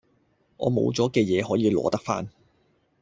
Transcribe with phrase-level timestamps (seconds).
[0.57, 2.27] 我冇咗嘅嘢可以攞得返